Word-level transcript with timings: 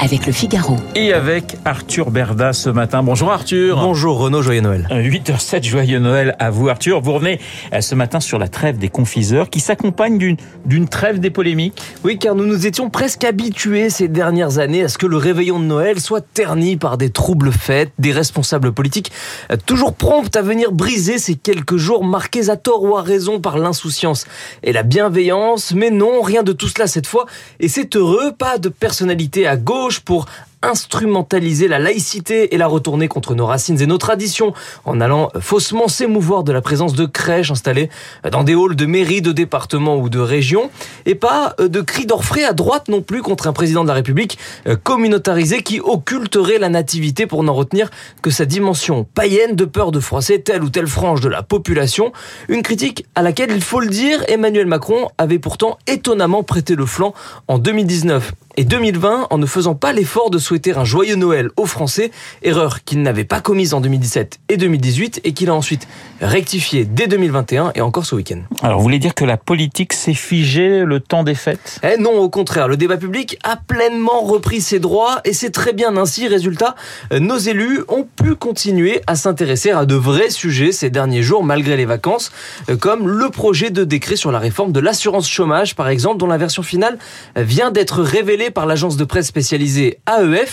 avec 0.00 0.26
le 0.26 0.32
Figaro. 0.32 0.76
Et 0.94 1.12
avec 1.12 1.56
Arthur 1.64 2.10
Berda 2.10 2.52
ce 2.52 2.68
matin. 2.68 3.02
Bonjour 3.02 3.32
Arthur. 3.32 3.76
Bonjour 3.76 4.18
Renaud, 4.18 4.42
joyeux 4.42 4.60
Noël. 4.60 4.86
8h07, 4.90 5.64
joyeux 5.64 5.98
Noël 5.98 6.36
à 6.38 6.50
vous 6.50 6.68
Arthur. 6.68 7.00
Vous 7.00 7.12
revenez 7.12 7.40
euh, 7.72 7.80
ce 7.80 7.94
matin 7.94 8.20
sur 8.20 8.38
la 8.38 8.48
trêve 8.48 8.78
des 8.78 8.88
confiseurs 8.88 9.50
qui 9.50 9.60
s'accompagne 9.60 10.18
d'une, 10.18 10.36
d'une 10.66 10.88
trêve 10.88 11.20
des 11.20 11.30
polémiques. 11.30 11.80
Oui, 12.04 12.18
car 12.18 12.34
nous 12.34 12.46
nous 12.46 12.66
étions 12.66 12.90
presque 12.90 13.24
habitués 13.24 13.90
ces 13.90 14.08
dernières 14.08 14.58
années 14.58 14.84
à 14.84 14.88
ce 14.88 14.98
que 14.98 15.06
le 15.06 15.16
réveillon 15.16 15.58
de 15.58 15.64
Noël 15.64 16.00
soit 16.00 16.20
terni 16.20 16.76
par 16.76 16.98
des 16.98 17.10
troubles 17.10 17.52
fêtes, 17.52 17.92
des 17.98 18.12
responsables 18.12 18.72
politiques 18.72 19.12
euh, 19.50 19.56
toujours 19.64 19.94
prompts 19.94 20.34
à 20.36 20.42
venir 20.42 20.72
briser 20.72 21.18
ces 21.18 21.34
quelques 21.34 21.76
jours 21.76 22.04
marqués 22.04 22.50
à 22.50 22.56
tort 22.56 22.82
ou 22.82 22.96
à 22.96 23.02
raison 23.02 23.40
par 23.40 23.58
l'insouciance 23.58 24.26
et 24.62 24.72
la 24.72 24.82
bienveillance. 24.82 25.72
Mais 25.74 25.90
non, 25.90 26.20
rien 26.20 26.42
de 26.42 26.52
tout 26.52 26.68
cela 26.68 26.86
cette 26.86 27.06
fois. 27.06 27.26
Et 27.60 27.68
c'est 27.68 27.96
heureux, 27.96 28.32
pas 28.32 28.58
de 28.58 28.68
personnalité 28.68 29.46
à 29.46 29.56
gauche 29.56 29.83
pour 30.00 30.26
instrumentaliser 30.64 31.68
la 31.68 31.78
laïcité 31.78 32.54
et 32.54 32.58
la 32.58 32.66
retourner 32.66 33.08
contre 33.08 33.34
nos 33.34 33.46
racines 33.46 33.80
et 33.80 33.86
nos 33.86 33.98
traditions 33.98 34.52
en 34.84 35.00
allant 35.00 35.30
faussement 35.40 35.88
s'émouvoir 35.88 36.44
de 36.44 36.52
la 36.52 36.60
présence 36.60 36.94
de 36.94 37.06
crèches 37.06 37.50
installées 37.50 37.90
dans 38.30 38.44
des 38.44 38.54
halls 38.54 38.76
de 38.76 38.86
mairie, 38.86 39.22
de 39.22 39.32
département 39.32 39.96
ou 39.96 40.08
de 40.08 40.18
région 40.18 40.70
et 41.06 41.14
pas 41.14 41.54
de 41.58 41.80
cris 41.80 42.06
d'orfraie 42.06 42.44
à 42.44 42.52
droite 42.52 42.88
non 42.88 43.02
plus 43.02 43.22
contre 43.22 43.46
un 43.46 43.52
président 43.52 43.82
de 43.82 43.88
la 43.88 43.94
République 43.94 44.38
communautarisé 44.82 45.62
qui 45.62 45.80
occulterait 45.80 46.58
la 46.58 46.68
nativité 46.68 47.26
pour 47.26 47.42
n'en 47.42 47.54
retenir 47.54 47.90
que 48.22 48.30
sa 48.30 48.44
dimension 48.44 49.04
païenne 49.14 49.54
de 49.54 49.64
peur 49.64 49.92
de 49.92 50.00
froisser 50.00 50.40
telle 50.40 50.62
ou 50.62 50.70
telle 50.70 50.86
frange 50.86 51.20
de 51.20 51.28
la 51.28 51.42
population. 51.42 52.12
Une 52.48 52.62
critique 52.62 53.06
à 53.14 53.22
laquelle, 53.22 53.50
il 53.52 53.62
faut 53.62 53.80
le 53.80 53.88
dire, 53.88 54.24
Emmanuel 54.28 54.66
Macron 54.66 55.08
avait 55.18 55.38
pourtant 55.38 55.78
étonnamment 55.86 56.42
prêté 56.42 56.74
le 56.74 56.86
flanc 56.86 57.14
en 57.48 57.58
2019 57.58 58.32
et 58.56 58.64
2020 58.64 59.28
en 59.30 59.38
ne 59.38 59.46
faisant 59.46 59.74
pas 59.74 59.92
l'effort 59.92 60.30
de 60.30 60.38
souhaiter 60.38 60.53
un 60.76 60.84
joyeux 60.84 61.16
Noël 61.16 61.50
aux 61.56 61.66
Français, 61.66 62.10
erreur 62.42 62.84
qu'il 62.84 63.02
n'avait 63.02 63.24
pas 63.24 63.40
commise 63.40 63.74
en 63.74 63.80
2017 63.80 64.38
et 64.48 64.56
2018 64.56 65.20
et 65.24 65.32
qu'il 65.32 65.50
a 65.50 65.54
ensuite 65.54 65.86
rectifié 66.20 66.84
dès 66.84 67.06
2021 67.06 67.72
et 67.74 67.80
encore 67.80 68.06
ce 68.06 68.14
week-end. 68.14 68.40
Alors 68.62 68.78
vous 68.78 68.84
voulez 68.84 68.98
dire 68.98 69.14
que 69.14 69.24
la 69.24 69.36
politique 69.36 69.92
s'est 69.92 70.14
figée 70.14 70.84
le 70.84 71.00
temps 71.00 71.22
des 71.22 71.34
fêtes? 71.34 71.80
Eh 71.82 72.00
non, 72.00 72.18
au 72.18 72.28
contraire, 72.28 72.68
le 72.68 72.76
débat 72.76 72.96
public 72.96 73.38
a 73.44 73.56
pleinement 73.56 74.20
repris 74.22 74.60
ses 74.60 74.78
droits 74.78 75.20
et 75.24 75.32
c'est 75.32 75.50
très 75.50 75.72
bien 75.72 75.96
ainsi. 75.96 76.26
Résultat, 76.28 76.74
nos 77.12 77.36
élus 77.36 77.80
ont 77.88 78.06
pu 78.16 78.34
continuer 78.34 79.02
à 79.06 79.16
s'intéresser 79.16 79.70
à 79.70 79.84
de 79.84 79.94
vrais 79.94 80.30
sujets 80.30 80.72
ces 80.72 80.90
derniers 80.90 81.22
jours 81.22 81.44
malgré 81.44 81.76
les 81.76 81.84
vacances, 81.84 82.32
comme 82.80 83.08
le 83.08 83.28
projet 83.30 83.70
de 83.70 83.84
décret 83.84 84.16
sur 84.16 84.32
la 84.32 84.38
réforme 84.38 84.72
de 84.72 84.80
l'assurance 84.80 85.28
chômage 85.28 85.74
par 85.74 85.88
exemple, 85.88 86.18
dont 86.18 86.26
la 86.26 86.38
version 86.38 86.62
finale 86.62 86.98
vient 87.36 87.70
d'être 87.70 88.02
révélée 88.02 88.50
par 88.50 88.66
l'agence 88.66 88.96
de 88.96 89.04
presse 89.04 89.26
spécialisée 89.26 89.98
AEF 90.08 90.43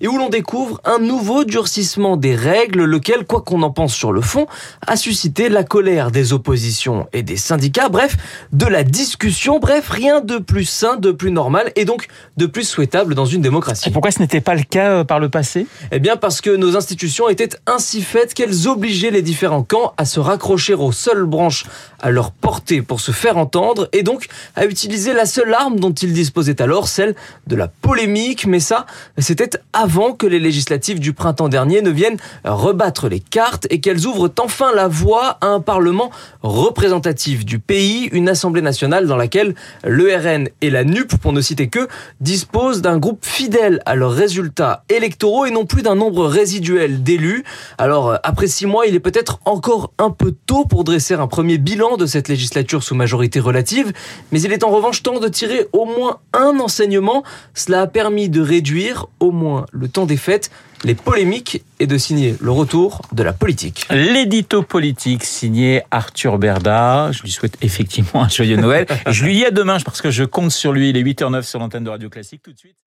et 0.00 0.08
où 0.08 0.16
l'on 0.16 0.28
découvre 0.28 0.80
un 0.84 0.98
nouveau 0.98 1.44
durcissement 1.44 2.16
des 2.16 2.34
règles, 2.34 2.84
lequel, 2.84 3.24
quoi 3.24 3.42
qu'on 3.42 3.62
en 3.62 3.70
pense 3.70 3.94
sur 3.94 4.12
le 4.12 4.20
fond, 4.20 4.46
a 4.86 4.96
suscité 4.96 5.48
la 5.48 5.64
colère 5.64 6.10
des 6.10 6.32
oppositions 6.32 7.08
et 7.12 7.22
des 7.22 7.36
syndicats, 7.36 7.88
bref, 7.88 8.16
de 8.52 8.66
la 8.66 8.84
discussion, 8.84 9.58
bref, 9.58 9.88
rien 9.88 10.20
de 10.20 10.38
plus 10.38 10.64
sain, 10.64 10.96
de 10.96 11.12
plus 11.12 11.30
normal 11.30 11.72
et 11.76 11.84
donc 11.84 12.06
de 12.36 12.46
plus 12.46 12.64
souhaitable 12.64 13.14
dans 13.14 13.26
une 13.26 13.42
démocratie. 13.42 13.88
Et 13.88 13.92
pourquoi 13.92 14.10
ce 14.10 14.20
n'était 14.20 14.40
pas 14.40 14.54
le 14.54 14.62
cas 14.62 14.90
euh, 14.90 15.04
par 15.04 15.20
le 15.20 15.28
passé? 15.28 15.66
Eh 15.92 15.98
bien 15.98 16.16
parce 16.16 16.40
que 16.40 16.50
nos 16.50 16.76
institutions 16.76 17.28
étaient 17.28 17.50
ainsi 17.66 18.02
faites 18.02 18.34
qu'elles 18.34 18.68
obligeaient 18.68 19.10
les 19.10 19.22
différents 19.22 19.62
camps 19.62 19.94
à 19.96 20.04
se 20.04 20.20
raccrocher 20.20 20.74
aux 20.74 20.92
seules 20.92 21.24
branches 21.24 21.66
à 22.00 22.10
leur 22.10 22.30
portée 22.32 22.82
pour 22.82 23.00
se 23.00 23.12
faire 23.12 23.36
entendre 23.36 23.88
et 23.92 24.02
donc 24.02 24.26
à 24.56 24.66
utiliser 24.66 25.12
la 25.12 25.26
seule 25.26 25.52
arme 25.54 25.78
dont 25.78 25.92
ils 25.92 26.12
disposaient 26.12 26.60
alors, 26.62 26.88
celle 26.88 27.14
de 27.46 27.56
la 27.56 27.68
polémique, 27.68 28.46
mais 28.46 28.60
ça, 28.60 28.86
c'était 29.30 29.60
avant 29.72 30.12
que 30.12 30.26
les 30.26 30.40
législatives 30.40 30.98
du 30.98 31.12
printemps 31.12 31.48
dernier 31.48 31.82
ne 31.82 31.90
viennent 31.90 32.16
rebattre 32.44 33.08
les 33.08 33.20
cartes 33.20 33.68
et 33.70 33.78
qu'elles 33.78 34.04
ouvrent 34.04 34.28
enfin 34.40 34.74
la 34.74 34.88
voie 34.88 35.38
à 35.40 35.46
un 35.46 35.60
parlement 35.60 36.10
représentatif 36.42 37.44
du 37.44 37.60
pays, 37.60 38.08
une 38.10 38.28
assemblée 38.28 38.60
nationale 38.60 39.06
dans 39.06 39.16
laquelle 39.16 39.54
le 39.84 40.12
RN 40.16 40.48
et 40.62 40.70
la 40.70 40.82
NUP, 40.82 41.14
pour 41.18 41.32
ne 41.32 41.40
citer 41.40 41.68
que, 41.68 41.86
disposent 42.20 42.82
d'un 42.82 42.98
groupe 42.98 43.24
fidèle 43.24 43.80
à 43.86 43.94
leurs 43.94 44.10
résultats 44.10 44.82
électoraux 44.88 45.46
et 45.46 45.52
non 45.52 45.64
plus 45.64 45.82
d'un 45.82 45.94
nombre 45.94 46.26
résiduel 46.26 47.04
d'élus. 47.04 47.44
Alors, 47.78 48.18
après 48.24 48.48
six 48.48 48.66
mois, 48.66 48.88
il 48.88 48.96
est 48.96 49.00
peut-être 49.00 49.38
encore 49.44 49.92
un 49.98 50.10
peu 50.10 50.34
tôt 50.46 50.64
pour 50.64 50.82
dresser 50.82 51.14
un 51.14 51.28
premier 51.28 51.56
bilan 51.56 51.96
de 51.96 52.06
cette 52.06 52.26
législature 52.26 52.82
sous 52.82 52.96
majorité 52.96 53.38
relative, 53.38 53.92
mais 54.32 54.42
il 54.42 54.52
est 54.52 54.64
en 54.64 54.70
revanche 54.70 55.04
temps 55.04 55.20
de 55.20 55.28
tirer 55.28 55.68
au 55.72 55.84
moins 55.84 56.18
un 56.32 56.58
enseignement. 56.58 57.22
Cela 57.54 57.82
a 57.82 57.86
permis 57.86 58.28
de 58.28 58.40
réduire 58.40 59.06
au 59.20 59.30
moins 59.30 59.66
le 59.72 59.88
temps 59.88 60.06
des 60.06 60.16
fêtes, 60.16 60.50
les 60.84 60.94
polémiques 60.94 61.62
et 61.78 61.86
de 61.86 61.98
signer 61.98 62.36
le 62.40 62.50
retour 62.50 63.02
de 63.12 63.22
la 63.22 63.32
politique. 63.32 63.86
L'édito 63.90 64.62
politique 64.62 65.24
signé 65.24 65.82
Arthur 65.90 66.38
Berda. 66.38 67.12
Je 67.12 67.22
lui 67.22 67.30
souhaite 67.30 67.56
effectivement 67.62 68.24
un 68.24 68.28
joyeux 68.28 68.56
Noël. 68.56 68.86
Je 69.06 69.24
lui 69.24 69.34
dis 69.34 69.44
à 69.44 69.50
demain 69.50 69.78
parce 69.84 70.00
que 70.00 70.10
je 70.10 70.24
compte 70.24 70.50
sur 70.50 70.72
lui. 70.72 70.90
Il 70.90 70.96
est 70.96 71.02
8h09 71.02 71.42
sur 71.42 71.58
l'antenne 71.58 71.84
de 71.84 71.90
Radio 71.90 72.08
Classique. 72.08 72.42
Tout 72.42 72.52
de 72.52 72.58
suite. 72.58 72.80